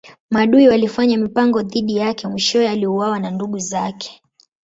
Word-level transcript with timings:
Maadui 0.29 0.67
walifanya 0.67 1.17
mipango 1.17 1.61
dhidi 1.61 1.95
yake 1.97 2.27
mwishowe 2.27 2.69
aliuawa 2.69 3.19
na 3.19 3.29
ndugu 3.31 3.57
zake. 3.59 4.21